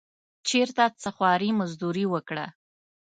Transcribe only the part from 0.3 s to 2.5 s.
چېرته څه خواري مزدوري وکړه.